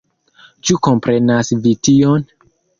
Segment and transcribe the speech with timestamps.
[0.69, 2.29] Ĉu komprenas vi tion?